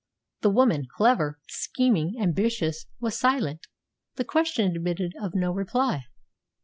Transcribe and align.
The 0.41 0.49
woman 0.49 0.87
clever, 0.97 1.37
scheming, 1.47 2.15
ambitious 2.19 2.87
was 2.99 3.19
silent. 3.19 3.67
The 4.15 4.25
question 4.25 4.75
admitted 4.75 5.13
of 5.21 5.35
no 5.35 5.51
reply. 5.51 6.05